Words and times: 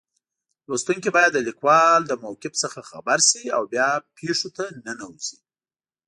لوستونکی 0.69 1.09
باید 1.15 1.31
د 1.33 1.39
لیکوال 1.47 1.99
له 2.09 2.15
موقف 2.23 2.53
څخه 2.63 2.79
خبر 2.91 3.19
شي 3.29 3.43
او 3.55 3.63
بیا 3.73 3.89
پېښو 4.17 4.49
ته 4.57 4.65
ننوځي. 4.85 5.37